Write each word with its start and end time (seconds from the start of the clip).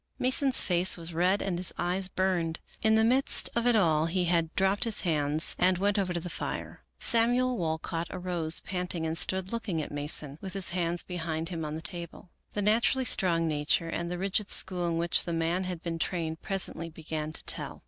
Mason's 0.17 0.59
face 0.63 0.97
was 0.97 1.13
red, 1.13 1.43
and 1.43 1.59
his 1.59 1.71
eyes 1.77 2.09
burned. 2.09 2.59
In 2.81 2.95
the 2.95 3.03
midst 3.03 3.51
of 3.55 3.67
it 3.67 3.75
all 3.75 4.07
he 4.07 4.27
dropped 4.55 4.83
his 4.83 5.01
hands 5.01 5.55
and 5.59 5.77
went 5.77 5.99
over 5.99 6.11
to 6.11 6.19
the 6.19 6.27
fire. 6.27 6.81
Samuel 6.97 7.55
Walcott 7.55 8.07
arose, 8.09 8.61
panting, 8.61 9.05
and 9.05 9.15
stood 9.15 9.53
looking 9.53 9.79
at 9.79 9.91
Mason, 9.91 10.39
72 10.41 10.41
Melville 10.41 10.41
Davisson 10.41 10.41
Post 10.41 10.41
with 10.41 10.53
his 10.53 10.69
hands 10.71 11.03
behind 11.03 11.49
him 11.49 11.63
on 11.63 11.75
the 11.75 11.81
table. 11.83 12.31
The 12.53 12.63
naturally 12.63 13.05
strong 13.05 13.47
nature 13.47 13.89
and 13.89 14.09
the 14.09 14.17
rigid 14.17 14.51
school 14.51 14.87
in 14.87 14.97
which 14.97 15.23
the 15.25 15.33
man 15.33 15.65
had 15.65 15.83
been 15.83 15.99
trained 15.99 16.41
presently 16.41 16.89
began 16.89 17.31
to 17.33 17.43
tell. 17.45 17.79